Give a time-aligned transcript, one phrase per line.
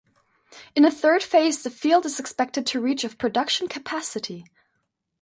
[0.75, 4.45] In a third phase the field is expected to reach of production capacity.